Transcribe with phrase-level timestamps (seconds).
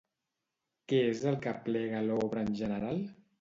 [0.93, 3.05] Què és el que aplega l'obra en general?